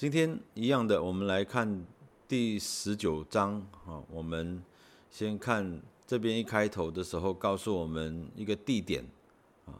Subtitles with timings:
[0.00, 1.84] 今天一样的，我们来看
[2.26, 4.02] 第十九章啊。
[4.08, 4.64] 我们
[5.10, 9.04] 先看这边一开头的时候，告诉我们一个地点
[9.66, 9.76] 啊，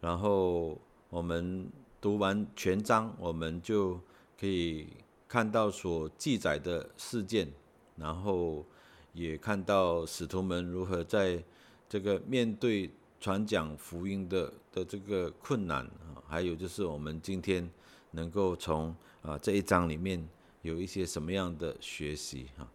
[0.00, 0.76] 然后
[1.08, 1.70] 我们
[2.00, 4.00] 读完全章，我们就
[4.36, 4.88] 可以
[5.28, 7.46] 看到所记载的事件，
[7.94, 8.66] 然后
[9.12, 11.40] 也看到使徒们如何在
[11.88, 12.90] 这个面对。
[13.22, 17.70] 传讲福音的的这个困难啊，还有就是我们今天
[18.12, 20.28] 能够从啊这一章里面
[20.62, 22.68] 有一些什么样的学习哈？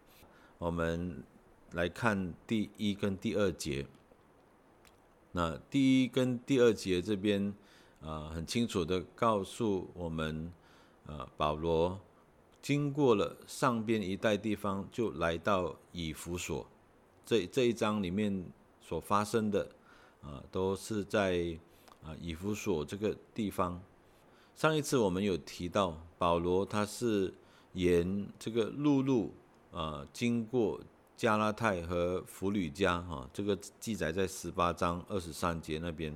[0.58, 1.22] 我们
[1.72, 3.86] 来看第一跟第二节。
[5.32, 7.54] 那第一跟第二节这边
[8.00, 10.52] 啊，很清楚的告诉我们
[11.06, 12.00] 啊，保罗
[12.62, 16.66] 经过了上边一带地方，就来到以弗所。
[17.24, 18.44] 这这一章里面
[18.80, 19.68] 所发生的。
[20.22, 21.56] 啊，都是在
[22.02, 23.80] 啊以弗所这个地方。
[24.56, 27.32] 上一次我们有提到，保罗他是
[27.74, 29.34] 沿这个陆路
[29.70, 30.80] 啊，经过
[31.14, 36.10] 加拉太和弗吕加哈，这个记载在十八章二十三节那边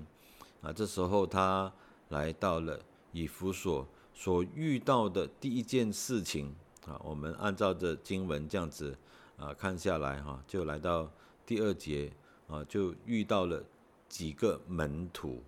[0.62, 0.72] 啊。
[0.72, 1.70] 这时候他
[2.08, 2.80] 来到了
[3.12, 6.55] 以弗所，所遇到的第一件事情
[6.86, 8.96] 啊，我们按照着经文这样子
[9.36, 11.06] 啊看下来哈，就来到
[11.44, 12.11] 第二节
[12.48, 13.62] 啊，就遇到了。
[14.08, 15.41] 几个门徒，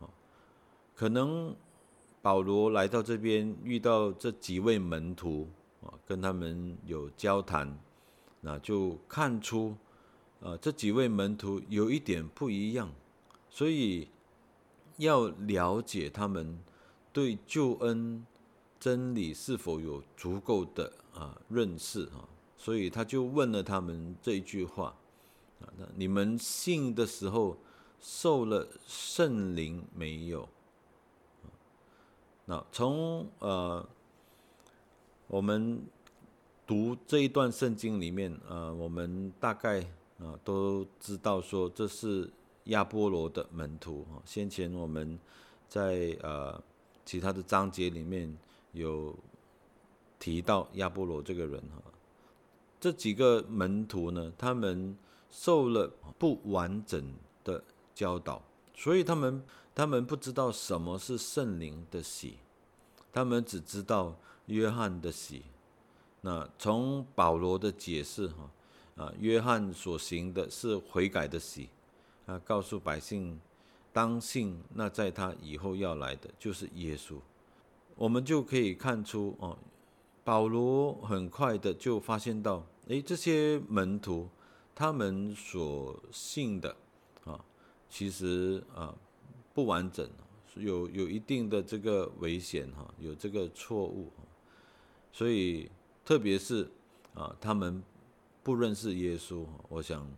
[0.00, 0.08] 啊，
[0.94, 1.54] 可能
[2.28, 5.48] 保罗来到这边遇到这几位门徒
[5.80, 7.74] 啊，跟他们有交谈，
[8.42, 9.74] 那就看出，
[10.42, 12.92] 啊，这几位门徒有一点不一样，
[13.48, 14.08] 所以
[14.98, 16.58] 要了解他们
[17.14, 18.26] 对救恩
[18.78, 24.94] 真理是否有足够的啊认识啊，所以他就问了他们这一句话。
[25.62, 27.56] 啊，那你们信的时候
[27.98, 30.46] 受了圣灵没有？
[32.48, 33.86] 那从呃
[35.26, 35.82] 我们
[36.66, 39.80] 读这一段圣经里面，呃，我们大概
[40.18, 42.30] 啊都知道说这是
[42.64, 44.16] 亚波罗的门徒啊。
[44.24, 45.18] 先前我们
[45.68, 46.58] 在呃
[47.04, 48.34] 其他的章节里面
[48.72, 49.14] 有
[50.18, 51.82] 提到亚波罗这个人哈。
[52.80, 54.96] 这几个门徒呢，他们。
[55.30, 57.04] 受了不完整
[57.44, 57.62] 的
[57.94, 58.40] 教导，
[58.74, 59.42] 所以他们
[59.78, 62.38] 他们不知道什么是圣灵的喜，
[63.12, 64.16] 他们只知道
[64.46, 65.44] 约翰的喜。
[66.20, 68.50] 那从保罗的解释哈
[68.96, 71.68] 啊，约翰所行的是悔改的喜
[72.26, 73.40] 啊，告诉百姓
[73.92, 77.14] 当信，那在他以后要来的就是耶稣。
[77.94, 79.56] 我们就可以看出哦，
[80.24, 84.28] 保罗很快的就发现到，诶，这些门徒。
[84.74, 86.74] 他们所信的
[87.24, 87.38] 啊，
[87.88, 88.92] 其实啊
[89.58, 90.08] 不完整，
[90.54, 94.08] 有有一定的这个危险哈，有这个错误，
[95.10, 95.68] 所以
[96.04, 96.70] 特别是
[97.12, 97.82] 啊，他们
[98.44, 100.08] 不认识耶稣，我想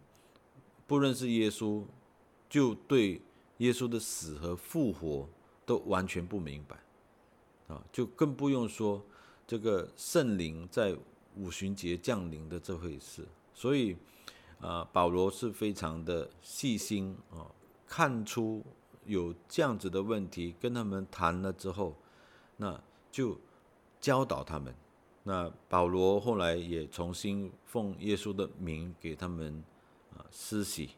[0.87, 1.83] 不认识耶稣，
[2.51, 3.23] 就对
[3.57, 5.27] 耶稣的死和复活
[5.65, 6.77] 都完全不明白
[7.75, 9.03] 啊，就更不用说
[9.47, 10.95] 这个圣灵在
[11.35, 13.97] 五旬节降临的这回事，所以。
[14.61, 17.51] 啊，保罗是非常的细心啊，
[17.87, 18.63] 看出
[19.05, 21.97] 有这样子的问题，跟他们谈了之后，
[22.57, 22.81] 那
[23.11, 23.39] 就
[24.01, 24.75] 教导他们。
[25.23, 29.63] 那保罗后来也重新奉耶稣的名给他们
[30.17, 30.91] 啊施洗。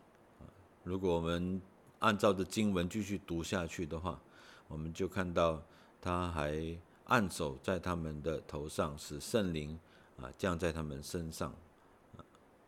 [0.85, 1.61] 如果我们
[1.99, 4.21] 按照着经文继续读下去的话，
[4.69, 5.63] 我们就看到
[6.01, 9.79] 他还按手在他们的头上，使圣灵
[10.17, 11.55] 啊降在他们身上。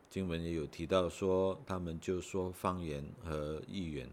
[0.09, 4.09] 经文也有提到说，他们就说方言和预言。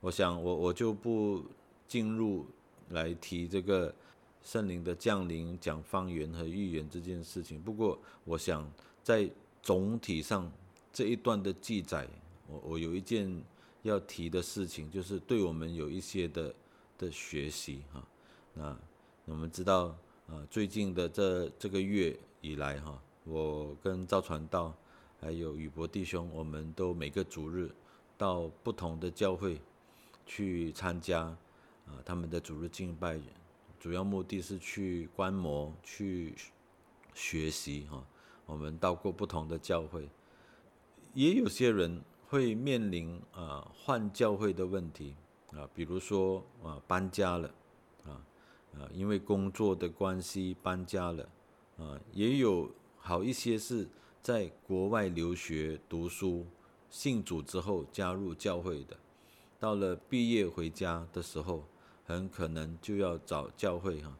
[0.00, 1.44] 我想，我我就不
[1.86, 2.46] 进入
[2.88, 3.94] 来提这个
[4.42, 7.60] 圣灵的降临、讲方言和预言这件事情。
[7.60, 8.70] 不过，我想
[9.02, 9.30] 在
[9.62, 10.50] 总体上
[10.92, 12.08] 这一段的记载，
[12.48, 13.42] 我我有一件
[13.82, 16.54] 要提的事情，就是对我们有一些的
[16.98, 18.02] 的学习哈。
[18.54, 18.76] 那
[19.26, 19.94] 我们知道
[20.28, 24.74] 啊，最近的这这个月以来哈，我跟赵传道。
[25.22, 27.70] 还有宇博弟兄，我们都每个主日
[28.16, 29.60] 到不同的教会
[30.30, 31.22] 去参加
[31.86, 33.18] 啊，他们的主日敬拜，
[33.80, 36.36] 主要目的是去观摩、去
[37.12, 38.06] 学习哈。
[38.46, 40.08] 我们到过不同的教会，
[41.14, 45.16] 也有些人会面临啊换教会的问题
[45.52, 47.50] 啊，比如说啊搬家了
[48.04, 48.22] 啊
[48.78, 51.28] 啊，因为工作的关系搬家了
[51.78, 53.88] 啊，也有好一些是。
[54.22, 56.44] 在国外留学读书，
[56.90, 58.94] 信主之后加入教会的，
[59.60, 61.62] 到了毕业回家的时候，
[62.06, 64.10] 很可能就要找教会哈，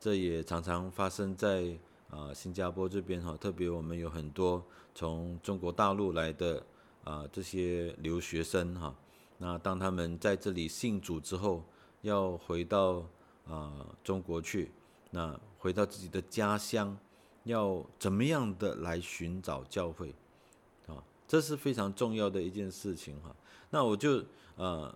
[0.00, 1.78] 这也常常发生在
[2.10, 4.60] 啊新加坡这边哈，特别我们有很多
[4.96, 6.66] 从中国大陆来的
[7.04, 8.92] 啊这些留学生哈，
[9.38, 11.62] 那当他们在这里信主之后，
[12.02, 13.06] 要回到
[13.46, 14.72] 啊中国去，
[15.12, 16.98] 那回到自己的家乡，
[17.44, 20.12] 要怎么样的来寻找教会
[20.88, 21.00] 啊？
[21.28, 23.32] 这是非常重要的一件事情哈。
[23.70, 24.24] 那我就
[24.56, 24.94] 呃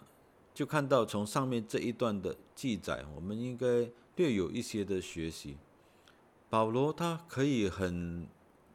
[0.55, 3.91] 就看到从上面这一段的记载，我们应该。
[4.17, 5.57] 略有一些的学习，
[6.51, 8.29] 保罗他可以很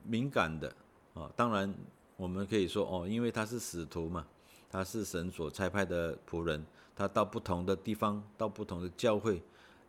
[0.04, 0.76] 敏感的
[1.14, 1.72] 啊，当然
[2.16, 4.26] 我们可以说哦，因为他是使徒嘛，
[4.68, 6.66] 他是神所差派的仆人，
[6.96, 9.40] 他到不同的地方，到不同的教会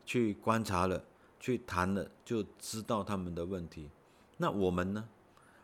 [0.05, 1.03] 去观察了，
[1.41, 3.89] 去谈了，就知道他们的问题。
[4.37, 5.09] 那我们呢？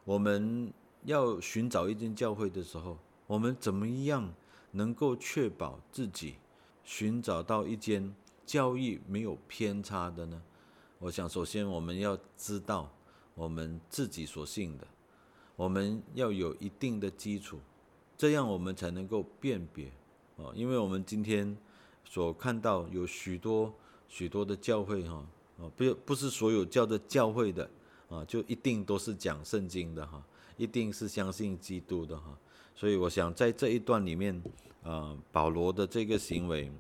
[0.05, 0.73] 我们
[1.05, 4.33] 要寻找一间教会的时候，我们怎么样
[4.73, 6.37] 能够确保自己
[6.85, 8.15] 寻找到一间？
[8.47, 10.43] 教育没有偏差的呢？
[10.99, 12.93] 我想，首先我们要知道
[13.35, 14.87] 我们自己所信的，
[15.57, 17.59] 我们要有一定的基础，
[18.19, 19.91] 这样我们才能够辨别
[20.37, 20.53] 哦。
[20.55, 21.57] 因为我们今天
[22.05, 23.73] 所看到有许多
[24.09, 25.27] 许多的教会哈，
[25.57, 27.71] 哦，不不是所有教的教会的
[28.11, 30.23] 啊，就一定都是讲圣经的哈，
[30.59, 32.39] 一定是相信基督的哈。
[32.75, 34.43] 所以我想在这一段里面，
[34.83, 36.73] 啊，保罗的这个行为。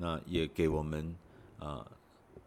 [0.00, 1.12] 那也给我们
[1.58, 1.84] 啊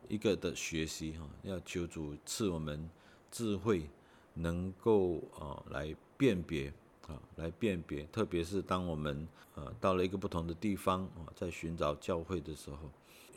[0.07, 2.89] 一个的学习哈，要求主赐我们
[3.29, 3.89] 智慧，
[4.35, 6.71] 能够啊来辨别
[7.07, 12.89] 啊来辨别，特别是当我们呃到了一个不同的地方啊，在寻找教会的时候，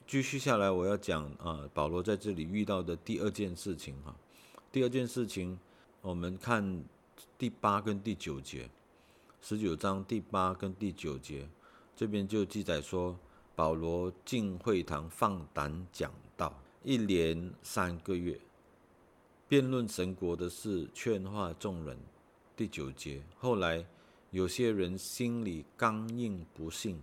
[0.06, 4.14] 继续下来我要讲啊保罗在这里遇到的第二件事情哈，
[4.70, 5.58] 第二件事情
[6.00, 6.84] 我们看
[7.36, 8.70] 第八跟第九节，
[9.46, 11.46] 十九章第八跟第九节
[11.94, 13.14] 这边就记载说。
[13.54, 16.52] 保罗进会堂放胆讲道，
[16.82, 18.40] 一连三个月，
[19.46, 21.96] 辩论神国的事，劝化众人。
[22.56, 23.84] 第九节，后来
[24.30, 27.00] 有些人心里刚硬不信，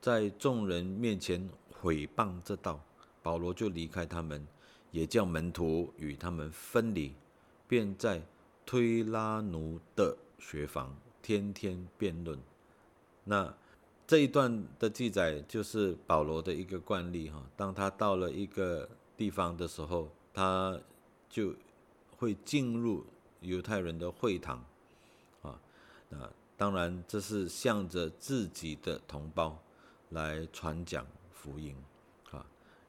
[0.00, 2.78] 在众人面前毁谤这道，
[3.20, 4.46] 保罗就离开他们，
[4.92, 7.14] 也叫门徒与他们分离，
[7.66, 8.22] 便在
[8.64, 10.94] 推拉奴的学房
[11.24, 12.38] 天天辩论。
[13.24, 13.52] 那。
[14.06, 18.86] 这一段的记载就是保罗的一个惯例哈，当他到了一个
[19.16, 20.78] 地方的时候，他
[21.30, 21.54] 就
[22.18, 23.02] 会进入
[23.40, 24.62] 犹太人的会堂，
[25.40, 25.58] 啊，
[26.10, 29.58] 那当然这是向着自己的同胞
[30.10, 31.74] 来传讲福音，
[32.30, 32.44] 啊，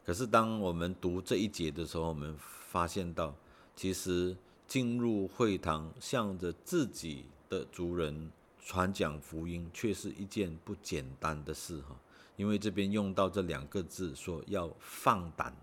[0.05, 3.33] 可是当我们读这一节的时候，我们发现到，
[3.73, 4.35] 其实
[4.67, 8.31] 进入会堂向着自己的族人。
[8.67, 11.95] 传讲福音却是一件不简单的事哈，
[12.35, 15.55] 因为这边用到这两个字，说要放胆，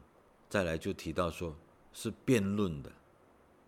[0.49, 1.52] 再来就提到说
[1.93, 2.93] 是辩论的，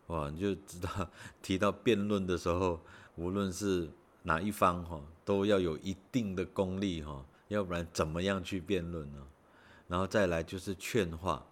[0.07, 1.11] 哇，你就知道
[1.43, 2.79] 提到辩论的时候，
[3.17, 3.91] 无论是
[4.23, 9.27] 哪一方哈，都要有一定的功力哈，要不然怎么样去辩论呢？
[9.89, 11.45] 然后再来就是劝化，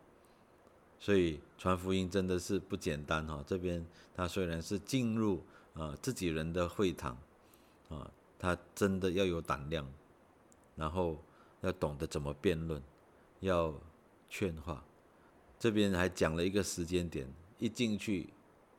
[1.01, 3.43] 所以传福音真的是不简单哈。
[3.45, 5.43] 这边他虽然是进入
[5.75, 7.17] 啊自己人的会堂。
[7.89, 9.87] 啊，他真的要有胆量，
[10.75, 11.19] 然后
[11.61, 12.83] 要懂得怎么辩论，
[13.41, 13.75] 要
[14.31, 14.83] 劝化。
[15.59, 18.31] 这边还讲了一个时间点，一进去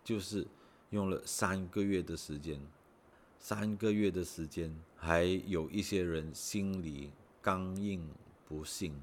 [0.04, 0.48] 就是
[0.90, 2.60] 用了三个月的时间，
[3.38, 8.04] 三个月的时间，还有一些人心里刚硬
[8.48, 9.00] 不信，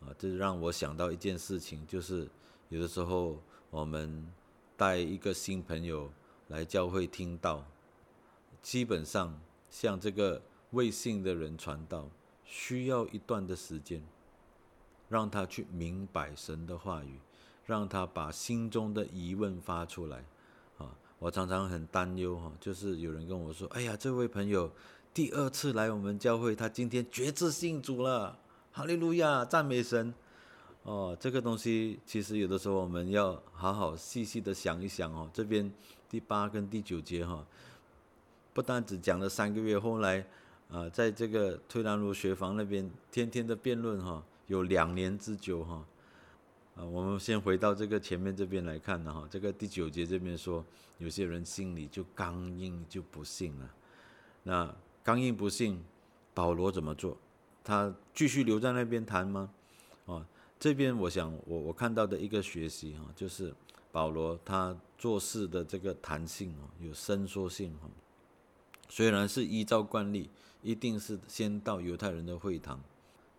[0.00, 2.26] 啊，这让我想到一件事情，就是
[2.70, 3.38] 有的时候
[3.68, 4.26] 我们
[4.74, 6.10] 带一个新朋友
[6.52, 7.64] 来教会听到。
[8.60, 9.40] 基本上，
[9.70, 10.40] 向这个
[10.72, 12.08] 未信的人传道，
[12.44, 14.02] 需要一段的时间，
[15.08, 17.18] 让他去明白神的话语，
[17.64, 20.24] 让他把心中的疑问发出来。
[20.76, 24.70] 啊，我常常很担忧哈，就是有人跟我说：“哎呀，这位朋友
[25.14, 28.38] 第二次来我们教会，他今天决志信主了，
[28.70, 30.12] 哈利路亚，赞美神。”
[30.84, 35.30] 哦，这个东西其实有的时候我们要好好细细的想一想哦。
[35.32, 35.72] 这边
[36.12, 37.42] 第八跟第九节哈。
[38.52, 40.22] 不单只讲了三个月，后来，
[40.70, 45.82] 啊，在这个推兰路学房那边，天天的辩论哈，有两年之久哈，
[46.76, 50.62] 啊，我们先回到这个前面这边来看的哈，这个第九节这边说，
[50.98, 53.70] 有些人心里就刚硬，就不信了。
[54.42, 55.82] 那刚硬不信，
[56.34, 57.16] 保罗怎么做？
[57.64, 59.48] 他继续留在那边谈吗？
[60.04, 60.26] 啊，
[60.60, 63.54] 这边我想，我我看到的一个学习哈，就是
[63.92, 67.88] 保罗他做事的这个弹性哦，有伸缩性哈。
[68.88, 70.28] 虽然是依照惯例，
[70.62, 72.80] 一定是先到犹太人的会堂，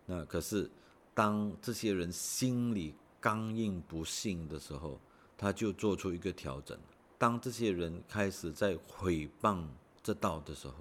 [0.06, 0.70] 那可是
[1.12, 4.98] 当这些人心里刚硬不信的时候，
[5.36, 6.78] 他就做出一个调整。
[7.18, 9.64] 当这些人开始在毁谤
[10.02, 10.74] 这道的时候，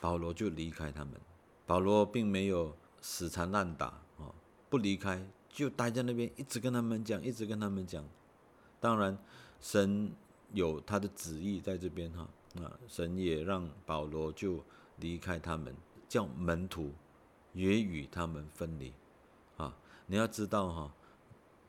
[0.00, 1.14] 保罗就离开他们。
[1.64, 3.86] 保罗并没有死缠烂打
[4.18, 4.30] 啊，
[4.68, 8.04] 不离开，就待在那边，一直跟他们讲，一直跟他们讲。
[8.80, 9.16] 当然，
[9.60, 10.12] 神
[10.52, 12.28] 有他的旨意在这边哈，
[12.62, 14.62] 啊，神也让保罗就
[14.98, 15.74] 离开他们，
[16.08, 16.92] 叫门徒
[17.52, 18.92] 也与他们分离。
[19.56, 19.74] 啊，
[20.06, 20.94] 你要知道哈，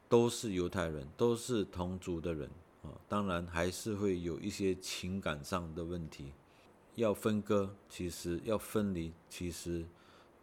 [0.10, 2.50] 都是犹太人，都是同族的人
[2.84, 2.92] 啊。
[3.08, 6.32] 当然还是会有一些情感上的问题，
[6.96, 9.86] 要分割，其实要分离，其实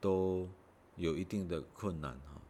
[0.00, 0.48] 都
[0.96, 2.40] 有一定的困难哈。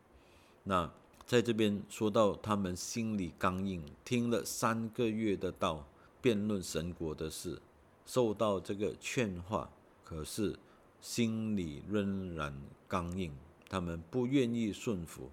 [0.63, 0.91] 那
[1.27, 5.87] 在这边说到他们心里刚硬，听了三个月的道，
[6.21, 7.61] 辩论神国的事，
[8.07, 9.71] 受到这个劝化，
[10.05, 10.59] 可是
[11.01, 12.55] 心里仍然
[12.87, 13.33] 刚硬，
[13.69, 15.31] 他们不愿意顺服，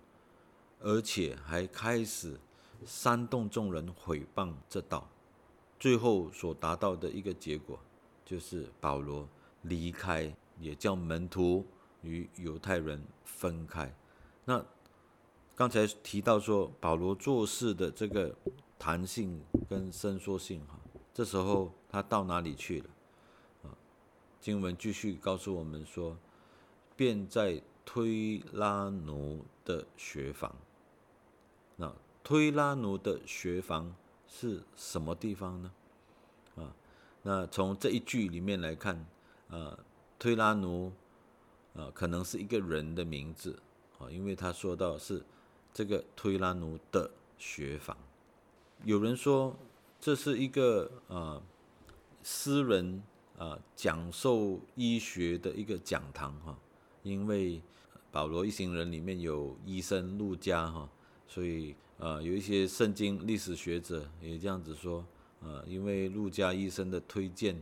[0.80, 2.40] 而且还开始。
[2.84, 5.08] 煽动众人毁谤这道，
[5.80, 7.80] 最后所达到的一个结果，
[8.26, 9.30] 就是保罗
[9.62, 11.64] 离开，也叫门徒
[12.02, 13.94] 与犹太人分开。
[14.46, 14.66] 那
[15.62, 18.36] 刚才提到说保罗做事的这个
[18.80, 19.40] 弹性
[19.70, 20.80] 跟伸缩性哈，
[21.14, 22.90] 这时候他到哪里去了？
[23.66, 23.78] 啊，
[24.40, 26.18] 经文继续告诉我们说，
[26.96, 30.52] 便在推拉奴的学房。
[31.76, 33.94] 那推拉奴的学房
[34.28, 35.72] 是什么地方呢？
[36.56, 36.74] 啊，
[37.22, 39.06] 那从这一句里面来看，
[39.52, 39.78] 啊，
[40.18, 40.92] 推拉奴
[41.76, 43.62] 啊，可能是一个人的名字
[44.00, 45.24] 啊，因为他说到是
[45.74, 47.98] 这个推拉奴的学房。
[48.84, 49.56] 有人说
[50.00, 51.42] 这是一个啊
[52.24, 53.04] 私人
[53.38, 56.58] 啊讲授医学的一个讲堂哈，
[57.04, 57.62] 因为
[58.12, 60.90] 保罗一行人里面有医生路加哈，
[61.28, 61.76] 所以。
[62.02, 65.06] 啊，有一些圣经历史学者也这样子说，
[65.40, 67.56] 啊，因为陆家医生的推荐，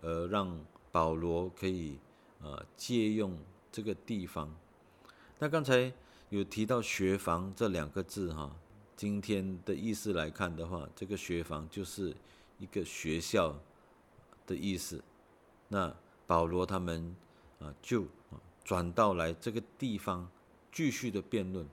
[0.00, 1.98] 而让保罗可以
[2.40, 3.36] 呃借用
[3.72, 4.54] 这个地方。
[5.40, 5.92] 那刚才
[6.30, 8.54] 有提到学房这两个字哈，
[8.96, 12.14] 今天的意思来看的话，这个学房就是
[12.56, 13.58] 一个学校
[14.46, 15.02] 的意思。
[15.66, 15.92] 那
[16.28, 17.16] 保罗他们
[17.58, 18.06] 啊就
[18.62, 20.30] 转到来这个地方
[20.70, 21.68] 继续的辩论。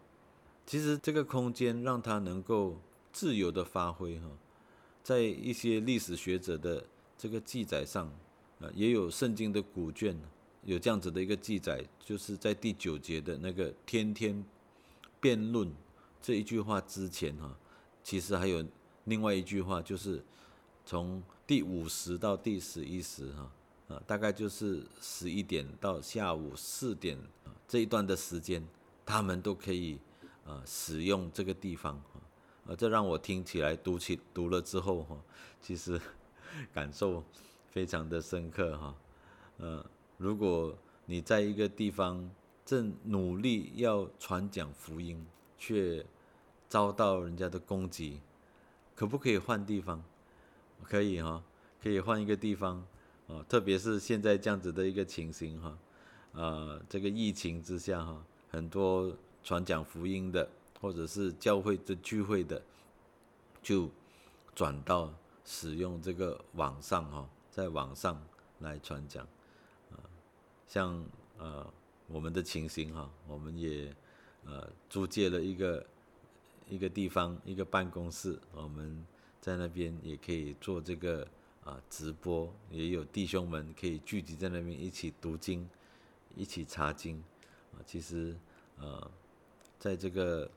[0.66, 2.82] 其实这个空间让他能够
[3.14, 4.28] 自由的发挥哈，
[5.04, 6.84] 在一些历史学者的
[7.16, 8.08] 这个记载上，
[8.60, 10.20] 啊，也有圣经的古卷
[10.64, 14.44] 有这样子的一个记载，就是在第九节的那个天天
[15.20, 15.72] 辩论
[16.22, 17.56] 这一句话之前哈，
[18.04, 18.66] 其实还有
[19.06, 20.24] 另外一句话，就是
[20.86, 23.52] 从第五十到第十一时哈，
[23.96, 27.18] 啊，大概就是十一点到下午四点
[27.68, 28.66] 这一段的时间，
[29.06, 30.00] 他们都可以。
[30.48, 32.02] 啊，使用这个地方，
[32.66, 35.18] 啊，这让我听起来读起读了之后哈，
[35.62, 36.00] 其实
[36.74, 37.22] 感受
[37.70, 38.96] 非常的深刻哈。
[39.58, 39.86] 呃，
[40.18, 42.30] 如果你在一个地方
[42.66, 45.26] 正努力要传讲福音，
[45.58, 46.06] 却
[46.68, 48.20] 遭到人家的攻击，
[48.96, 50.04] 可不可以换地方？
[50.84, 51.42] 可以哈，
[51.82, 52.86] 可以换一个地方
[53.28, 55.78] 啊，特别是现在这样子的一个情形哈，
[56.34, 59.16] 啊，这个疫情之下哈，很多。
[59.44, 60.50] 传讲福音的，
[60.82, 62.62] 或者是教会的聚会的，
[63.64, 63.90] 就
[64.54, 65.14] 转到
[65.46, 68.22] 使用这个网上哈，在网上
[68.60, 69.26] 来传讲，
[70.68, 71.04] 像
[71.38, 71.66] 呃
[72.08, 73.96] 我们的情形哈，我们也
[74.46, 75.86] 呃租借了一个
[76.70, 79.06] 一个地方一个办公室，我们
[79.42, 81.28] 在那边也可以做这个
[81.64, 85.68] 啊直播，也有弟兄们可以聚集在那边一起读经，
[86.36, 87.24] 一起查经，
[87.74, 88.36] 啊，其实
[88.78, 89.10] 呃。
[89.80, 90.50] 在这个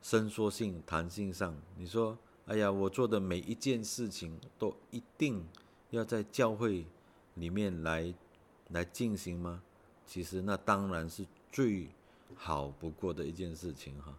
[0.00, 2.16] 伸缩性、弹性上，你说，
[2.46, 5.46] 哎呀，我做的每一件事情都一定
[5.90, 6.86] 要在教会
[7.34, 8.12] 里面来
[8.68, 9.62] 来进行吗？
[10.06, 11.88] 其实那当然是最
[12.34, 14.16] 好不过的一件事情哈。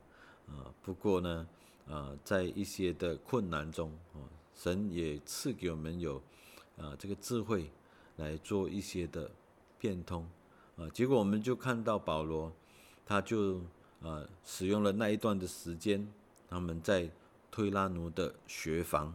[0.48, 1.48] 啊，不过呢，
[1.88, 4.20] 啊，在一些的困难中，啊，
[4.56, 6.22] 神也赐给我们有
[6.77, 7.70] 啊这个智慧
[8.18, 9.29] 来做一些的
[9.77, 10.27] 变通，
[10.77, 12.51] 啊，结果我们就看到保罗，
[13.06, 13.62] 他就。
[14.01, 16.10] 啊，使用了那一段的时间，
[16.48, 17.12] 他们在
[17.51, 19.13] 推拉奴的学房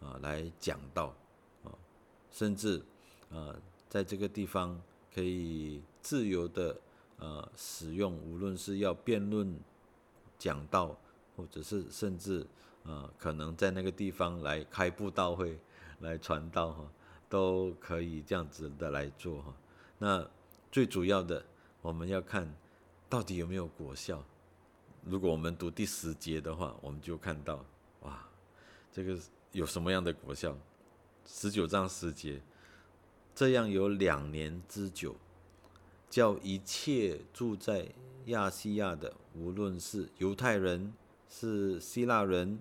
[0.00, 1.14] 啊来讲道
[1.62, 1.70] 啊，
[2.32, 2.82] 甚至
[3.30, 3.54] 啊
[3.88, 4.80] 在这个地方
[5.14, 6.78] 可以自由的
[7.18, 9.58] 呃使用，无论是要辩论
[10.38, 10.96] 讲道，
[11.36, 12.46] 或者是甚至
[12.84, 15.58] 啊可能在那个地方来开布道会
[16.00, 16.90] 来传道哈，
[17.28, 19.54] 都可以这样子的来做哈。
[19.98, 20.28] 那
[20.70, 21.44] 最主要的，
[21.82, 22.52] 我们要看。
[23.08, 24.20] 到底有没有果效？
[25.04, 27.64] 如果我们读第十节的话，我们就看到，
[28.00, 28.28] 哇，
[28.92, 29.16] 这个
[29.52, 30.58] 有什么样的果效？
[31.24, 32.42] 十九章十节，
[33.36, 35.14] 这样有两年之久，
[36.08, 37.86] 叫一切住在
[38.24, 40.94] 亚细亚的，无论是犹太人
[41.28, 42.58] 是希腊人，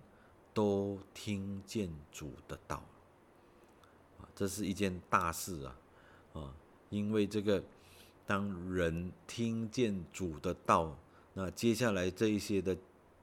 [0.53, 2.83] 都听见主的道。
[4.35, 5.79] 这是一件大事啊！
[6.33, 6.53] 啊，
[6.89, 7.63] 因为这个，
[8.25, 10.93] 当人听见主的道，
[11.33, 12.77] 那接下来这一些的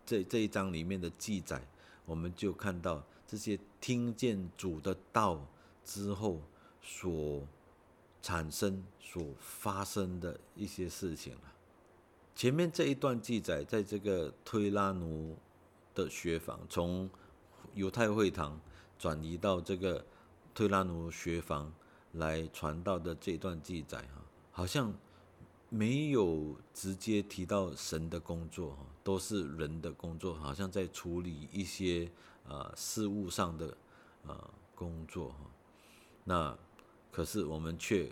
[0.07, 1.63] 这这一章里面的记载，
[2.07, 5.47] 我们就看到这些听见主的道
[5.85, 6.41] 之后
[6.83, 7.47] 所
[8.21, 11.53] 产生、所发生的一些事情了。
[12.35, 15.37] 前面这一段记载，在这个推拉奴
[15.95, 17.09] 的学坊，从
[17.75, 18.61] 犹太会堂
[18.99, 20.05] 转移到这个
[20.55, 21.73] 推拉奴学坊
[22.13, 24.93] 来传道的这段记载，哈，好像
[25.69, 32.11] 没有直接提到神的工作，哈，都是人的工作，好像在处理一些
[32.49, 33.77] 呃事物上的
[34.27, 35.51] 呃工作，哈。
[36.25, 36.59] 那
[37.13, 38.11] 可是我们却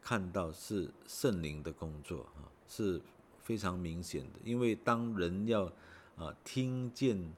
[0.00, 2.46] 看到是圣灵的工作，啊。
[2.68, 3.00] 是
[3.44, 5.72] 非常明显的，因为当人要
[6.16, 7.32] 啊听见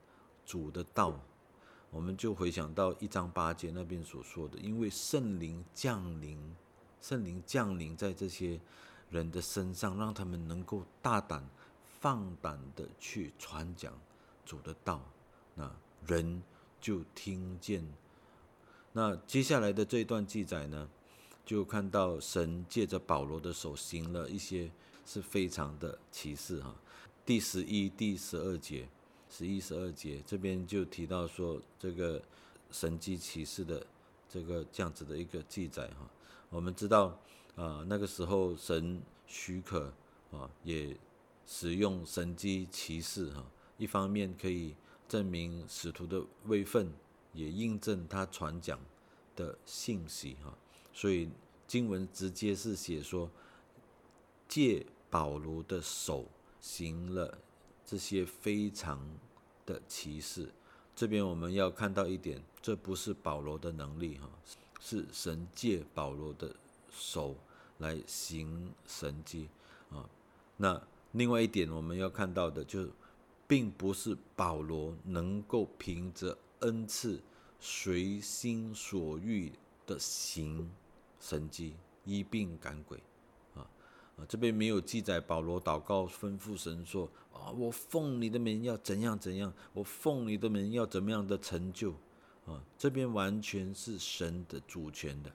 [0.46, 1.20] 主的道，
[1.90, 6.56] 我们就回想到一章八节那边所说的，因为圣灵降临，
[7.02, 8.58] 圣灵降临在这些
[9.10, 11.46] 人的身上，让他们能够大胆
[12.00, 13.92] 放胆的去传讲
[14.46, 15.02] 主的道，
[15.54, 15.70] 那
[16.06, 16.42] 人
[16.80, 17.86] 就听见。
[18.92, 20.88] 那接下来的这一段记载呢，
[21.44, 24.70] 就看到神借着保罗的手行了一些。
[25.10, 26.76] 是非常的歧视哈，
[27.24, 28.86] 第十一、第十二节，
[29.30, 32.20] 十一、十二节这边就提到说这个
[32.70, 33.86] 神机骑士的
[34.28, 36.06] 这个这样子的一个记载哈。
[36.50, 37.18] 我们知道
[37.56, 39.90] 啊，那个时候神许可
[40.30, 40.94] 啊，也
[41.46, 43.42] 使用神机骑士哈，
[43.78, 44.74] 一方面可以
[45.08, 46.92] 证明使徒的位分，
[47.32, 48.78] 也印证他传讲
[49.34, 50.56] 的信息哈。
[50.92, 51.30] 所以
[51.66, 53.30] 经文直接是写说
[54.48, 54.86] 借。
[55.10, 56.26] 保罗的手
[56.60, 57.38] 行了
[57.82, 59.00] 这些非常
[59.64, 60.52] 的奇事，
[60.94, 64.28] 这边我们要看到一点，这不是保罗的能力哈，
[64.78, 66.54] 是神借保罗的
[66.90, 67.34] 手
[67.78, 69.48] 来行神迹
[69.88, 70.06] 啊。
[70.58, 70.78] 那
[71.12, 72.86] 另外一点我们要看到的，就
[73.46, 77.18] 并不是保罗能够凭着恩赐
[77.58, 79.52] 随心所欲
[79.86, 80.70] 的行
[81.20, 82.98] 神迹，医病赶鬼。
[83.54, 83.66] 啊，
[84.28, 91.94] 这边没有记载保罗祷告吩咐神说：“啊，我奉你的名要怎样怎样，我奉你的名要怎么样的成就。”
[92.46, 95.30] 啊，这边完全是神的主权的。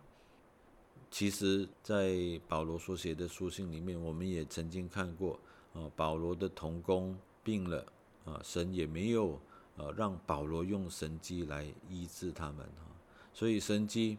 [1.12, 5.40] 其实，在保罗所写的书信里面，我们也曾经看过，
[5.74, 7.86] 啊，保罗的童工病了，
[8.26, 9.40] 啊，神也没有，
[9.78, 12.86] 呃，让保罗用神机来医治他们，哈，
[13.34, 14.18] 所以神机。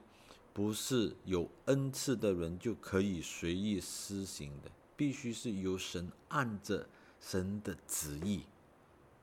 [0.53, 6.87] 不是有恩赐的人就可以随意施行的，必须是由神按着
[7.19, 8.45] 神的旨意、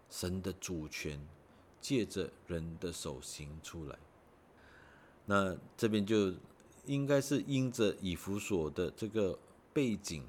[0.10, 1.17] 神的主权，
[1.80, 3.98] 借着人的手行出来。
[5.26, 6.34] 那这边就
[6.86, 9.39] 应该是因着以弗所的这个
[9.72, 10.26] 背景，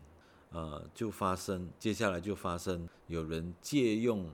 [0.52, 4.30] 呃，就发生接下来就发生有人借用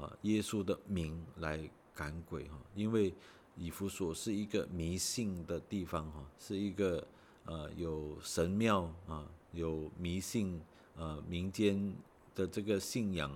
[0.00, 3.14] 啊耶稣的名来赶鬼哈，因为。
[3.56, 7.06] 以弗所是一个迷信的地方哈，是一个
[7.44, 10.58] 呃有神庙啊，有迷信
[10.96, 11.94] 呃民间
[12.34, 13.30] 的这个信仰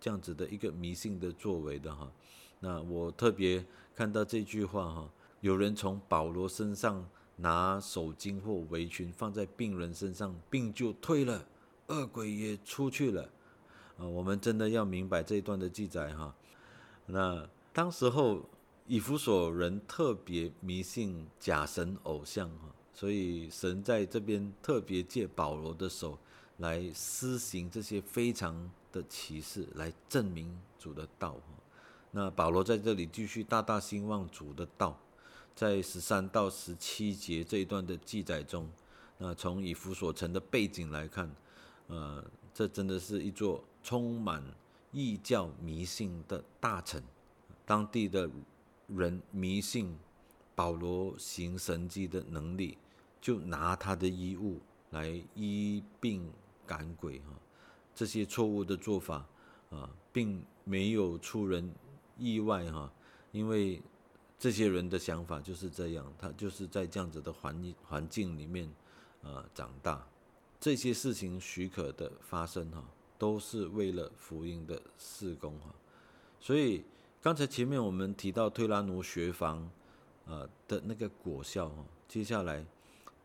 [0.00, 2.10] 这样子的一个迷信的作为的哈。
[2.58, 5.08] 那我特别看到这句话哈，
[5.42, 11.46] 有人从保罗身上拿手巾或围裙放在病人身上，病就退了，
[11.86, 13.30] 恶鬼也出去了。
[13.98, 16.34] 啊，我们真的要明白这一段的记载哈。
[17.06, 18.42] 那当时候。
[18.90, 26.18] 以弗所人特别迷信假神偶像哈，所以神在这边特别借保罗的手
[26.56, 31.36] 来施行这些非常的启示，来证明主的道。
[32.12, 34.98] 那保罗在这里继续大大兴旺主的道，
[35.54, 38.66] 在十三到十七节这一段的记载中，
[39.18, 41.30] 那从以弗所城的背景来看，
[41.88, 44.44] 呃，这真的是一座充满
[44.92, 47.02] 异教迷信的大臣，
[47.64, 48.30] 当地的。
[48.88, 49.94] 人迷信
[50.54, 52.78] 保罗行神迹的能力，
[53.20, 56.32] 就拿他的衣物来医病
[56.66, 57.26] 赶鬼哈，
[57.94, 59.26] 这些错误的做法
[59.68, 61.70] 啊，并没有出人
[62.16, 62.90] 意外哈，
[63.30, 63.82] 因为
[64.38, 68.70] 这些人的想法就是这样，他就是在这样子的环环境里面
[69.22, 70.08] 啊长大，
[70.58, 72.82] 这些事情许可的发生哈，
[73.18, 75.74] 都是为了福音的事工哈。
[76.40, 76.84] 所以
[77.20, 79.68] 刚才前面我们提到推拉奴学房，
[80.26, 82.64] 呃的那个果效哈，接下来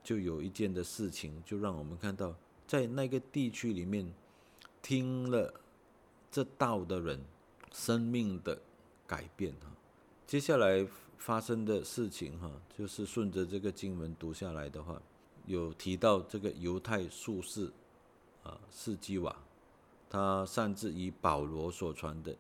[0.04, 2.36] 就有一件的事情，就让我们看到
[2.68, 4.12] 在那个地区里面
[4.82, 5.54] 听了
[6.32, 7.24] 这道的人
[7.72, 8.60] 生命的
[9.06, 9.72] 改变哈。
[10.26, 10.86] 接下来
[11.18, 15.00] 发生的事情哈，就是顺着这个经文读下来的话，
[15.46, 17.72] 有提到这个犹太术士
[18.44, 19.36] 啊，士基瓦，
[20.14, 22.36] 他擅自以保罗所传的。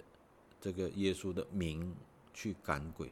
[0.62, 1.94] 这个耶稣的名
[2.34, 3.12] 去赶鬼，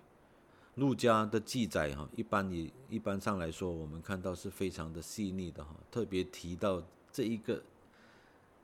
[0.75, 7.61] 路加的记载哈，一般也一般上来说，我们看到是非常的细腻的哈，特别提到这一个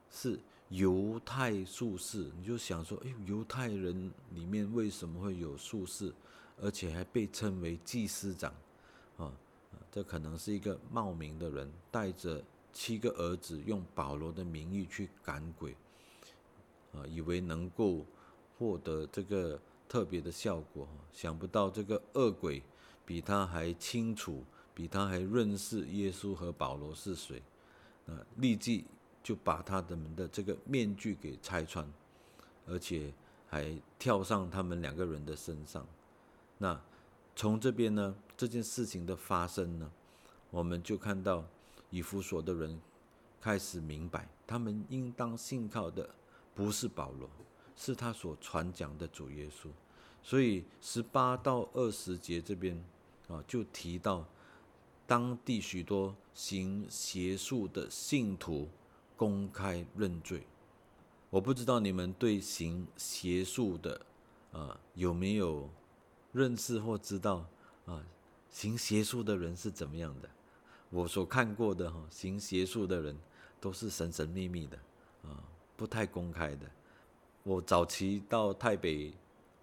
[0.10, 6.14] 是犹太术士，你就想说，哎，犹太人里面为什么会有术士，
[6.62, 8.54] 而且还被称为祭司长
[9.18, 9.34] 啊？
[9.92, 15.76] 这可能是一个冒名的人，带着七个儿子，用保罗的名义去赶鬼
[16.98, 18.06] 啊，以为能够。
[18.60, 22.64] 获得这个特别的效果，想不到这个恶鬼
[23.06, 27.40] 比他还清楚，比他还认识耶稣和保罗是谁，
[28.08, 28.84] 啊，立即
[29.22, 31.88] 就把他们的这个面具给拆穿，
[32.66, 33.14] 而且
[33.48, 35.86] 还跳上他们两个人的身上。
[36.58, 36.82] 那
[37.36, 39.92] 从这边呢，这件事情的发生呢，
[40.50, 41.46] 我们就看到
[41.92, 42.82] 以弗所的人
[43.40, 46.10] 开始明白，他们应当信靠的
[46.58, 47.30] 不是保罗。
[47.80, 49.70] 是他所传讲的主耶稣，
[50.24, 52.76] 所以十八到二十节这边
[53.28, 54.26] 啊，就提到
[55.06, 58.67] 当地许多行邪术的信徒
[59.15, 60.41] 公开认罪。
[61.30, 64.02] 我不知道你们对行邪术的
[64.52, 65.70] 啊有没有
[66.32, 67.46] 认识或知道
[67.86, 68.04] 啊？
[68.50, 70.28] 行邪术的人是怎么样的？
[70.89, 73.15] 我所看过的哈，行邪术的人
[73.62, 74.80] 都是神神秘秘的
[75.22, 75.43] 啊，
[75.78, 76.66] 不太公开的。
[77.44, 79.13] 我早期到台北，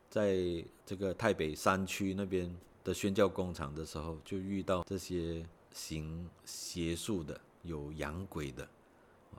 [0.09, 2.51] 在这个台北山区那边
[2.83, 8.67] 的宣教工厂的时候，就遇到这些行邪术的、有养鬼的，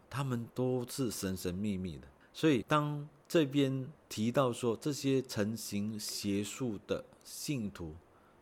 [0.10, 2.08] 他们都是神神秘秘的。
[2.34, 7.96] 所以当这边提到说这些成行邪术的信徒，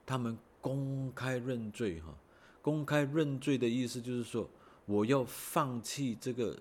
[0.06, 2.14] 他们公开认罪，哈，
[2.62, 4.50] 公开认罪的意思就是说，
[4.86, 6.58] 我要放弃这个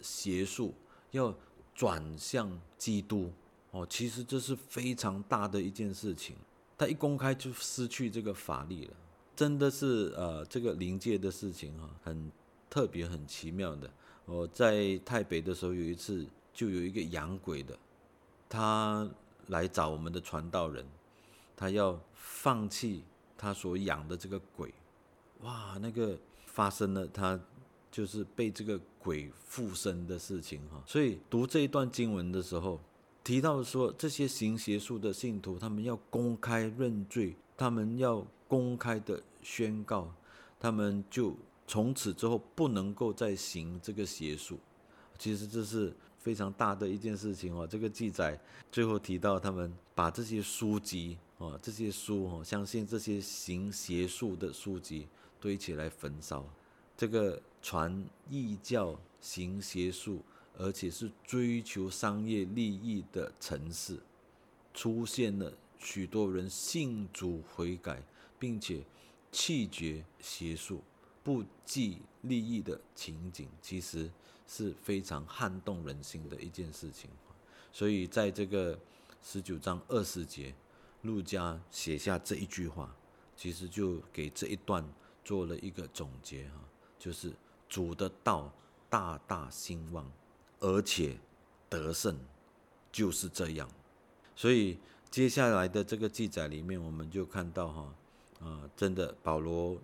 [0.00, 0.74] 邪术，
[1.12, 1.34] 要。
[1.74, 3.32] 转向基督
[3.70, 6.36] 哦，其实这是非常大的一件事情。
[6.76, 8.94] 他一公开就失去这个法力了，
[9.34, 12.30] 真的是呃这个灵界的事情哈，很
[12.68, 13.90] 特别很奇妙的。
[14.26, 17.76] 我在台北的时候有一次，就有一个养鬼的，
[18.46, 19.08] 他
[19.46, 20.84] 来找我们的传道人，
[21.56, 23.02] 他要放弃
[23.38, 24.74] 他所养的这个鬼，
[25.40, 27.40] 哇，那个发生了他。
[27.92, 32.80] 就是被这个鬼附身的事情哈，所以读这一段经文的时候，
[33.22, 40.10] 提到说这些行邪术的信徒，他们要公开认罪，他们要公开的宣告，
[40.58, 44.58] 他们就从此之后不能够再行这个邪术。
[45.18, 47.66] 其实这是非常大的一件事情哦。
[47.66, 55.06] 这个记载最后提到，他们把这些书籍哦，这些书哦，相信这些行邪术的书籍
[55.38, 56.42] 堆起来焚烧。
[56.96, 60.20] 这个传异教、行邪术，
[60.58, 64.00] 而且是追求商业利益的城市，
[64.74, 68.02] 出现了许多人信主悔改，
[68.38, 68.82] 并且
[69.30, 70.82] 弃绝邪术、
[71.22, 74.10] 不计利益的情景，其实
[74.46, 77.08] 是非常撼动人心的一件事情。
[77.72, 78.78] 所以，在这个
[79.22, 80.52] 十九章二十节，
[81.02, 82.94] 路加写下这一句话，
[83.36, 84.84] 其实就给这一段
[85.24, 86.60] 做了一个总结哈。
[86.98, 87.32] 就是
[87.72, 88.52] 主的道
[88.90, 90.06] 大大兴旺，
[90.60, 91.16] 而且
[91.70, 92.14] 得胜，
[92.92, 93.66] 就是这样。
[94.36, 94.78] 所以
[95.10, 97.94] 接下来的这个记载里面，我们就看到哈，
[98.40, 99.78] 啊，真的保罗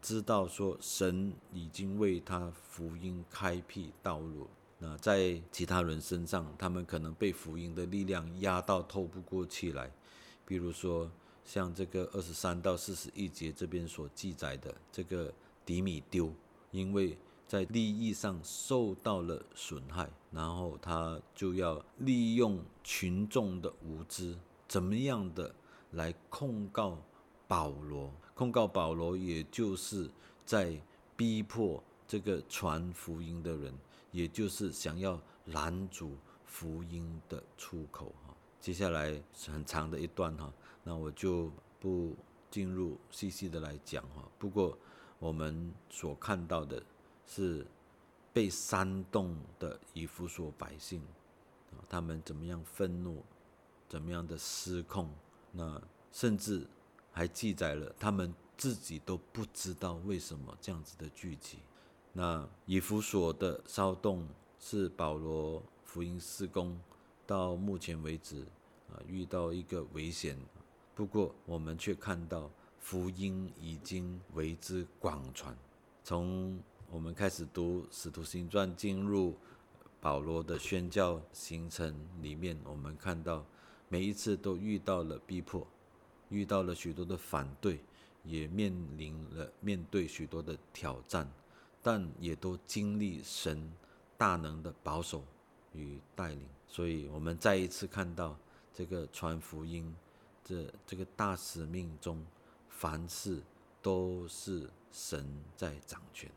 [0.00, 4.46] 知道说神已经为他福音开辟道路。
[4.78, 9.90] 那在其他人身上，他们可能被福音的力量压到透不过气来。
[10.46, 11.10] 比如说
[11.44, 15.34] 像这个二十三到四十一节这边所记载的这个。
[15.66, 16.32] 迪米丢，
[16.70, 24.36] 因为在利益上受到了损害，然后他就要利用群众的无知，
[24.68, 25.54] 怎么样的
[25.92, 26.98] 来控告
[27.46, 28.12] 保罗？
[28.34, 30.10] 控告保罗，也就是
[30.44, 30.78] 在
[31.16, 33.72] 逼迫这个传福音的人，
[34.12, 38.12] 也就是想要拦阻福音的出口。
[38.26, 40.52] 哈，接下来是很长的一段哈，
[40.84, 41.50] 那我就
[41.80, 42.14] 不
[42.50, 44.22] 进入细细的来讲哈。
[44.38, 44.78] 不过。
[45.18, 46.82] 我们所看到的
[47.26, 47.66] 是
[48.32, 51.00] 被煽动的以弗所百姓
[51.72, 53.22] 啊，他们怎么样愤怒，
[53.88, 55.10] 怎么样的失控，
[55.52, 55.80] 那
[56.12, 56.66] 甚至
[57.12, 61.58] 还记载了他们自己都不知道为什么这样子的聚集。
[62.12, 64.26] 那以弗所的骚动
[64.58, 66.78] 是保罗福音施工
[67.26, 68.42] 到目前为止
[68.90, 70.38] 啊遇到一个危险，
[70.94, 72.50] 不过我们却看到
[72.80, 75.56] 福音已经为之广传。
[76.02, 76.58] 从
[76.90, 79.36] 我们开始读《使徒行传》，进入
[80.00, 83.44] 保罗的宣教行程里面，我们看到
[83.88, 85.66] 每一次都遇到了逼迫，
[86.30, 87.80] 遇到了许多的反对，
[88.24, 91.30] 也面临了面对许多的挑战，
[91.82, 93.70] 但也都经历神
[94.16, 95.22] 大能的保守
[95.74, 96.46] 与带领。
[96.68, 98.36] 所以，我们再一次看到
[98.72, 99.94] 这个传福音，
[100.44, 102.24] 这这个大使命中，
[102.78, 103.42] 凡事
[103.82, 106.30] 都是神在掌权。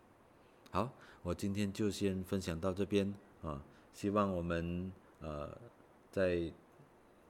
[0.71, 3.63] 好，我今天就先分享到这边啊。
[3.93, 5.55] 希望我们呃，
[6.09, 6.51] 在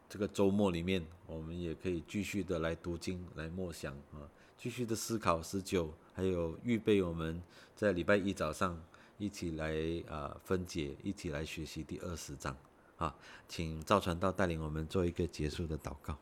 [0.07, 4.23] 这个周末里面，我们也可以继续的来读经、来默想啊，
[4.57, 7.43] 继续的思考十九，还有预备我们
[7.75, 8.81] 在礼拜一早上
[9.17, 9.75] 一起来
[10.07, 12.55] 啊分解，一起来学习第二十章
[12.95, 13.13] 啊。
[13.49, 16.17] 请赵传道带领我们做一个结束的祷告。